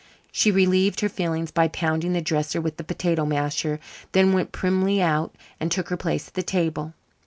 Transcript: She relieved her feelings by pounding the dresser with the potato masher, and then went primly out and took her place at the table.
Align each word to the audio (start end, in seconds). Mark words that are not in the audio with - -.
She 0.31 0.49
relieved 0.49 1.01
her 1.01 1.09
feelings 1.09 1.51
by 1.51 1.67
pounding 1.67 2.13
the 2.13 2.23
dresser 2.23 2.59
with 2.59 2.77
the 2.77 2.83
potato 2.83 3.23
masher, 3.23 3.73
and 3.73 3.79
then 4.13 4.33
went 4.33 4.51
primly 4.51 4.99
out 4.99 5.35
and 5.59 5.71
took 5.71 5.89
her 5.89 5.95
place 5.95 6.27
at 6.27 6.33
the 6.33 6.41
table. 6.41 6.95